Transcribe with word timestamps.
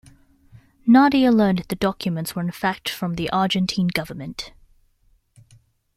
Nadia 0.87 1.29
learned 1.31 1.65
the 1.69 1.75
documents 1.75 2.35
were 2.35 2.41
in 2.41 2.49
fact 2.51 2.89
from 2.89 3.13
the 3.13 3.29
Argentine 3.29 3.85
government. 3.85 4.51